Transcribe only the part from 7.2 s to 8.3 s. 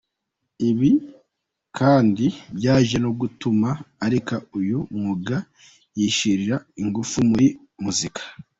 muri muzika.